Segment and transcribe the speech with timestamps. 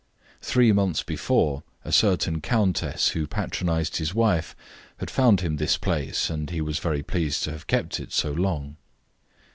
[0.41, 4.55] Three months before a certain countess, who patronised his wife,
[4.97, 8.31] had found him this place, and he was very pleased to have kept it so
[8.31, 8.77] long.